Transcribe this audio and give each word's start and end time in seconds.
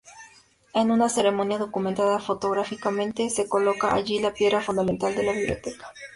En 0.73 0.89
una 0.89 1.09
ceremonia 1.09 1.59
documentada 1.59 2.17
fotográficamente, 2.17 3.29
se 3.29 3.47
coloca 3.47 3.93
allí 3.93 4.17
la 4.19 4.33
piedra 4.33 4.59
fundamental 4.59 5.13
de 5.15 5.21
la 5.21 5.31
Biblioteca. 5.31 5.91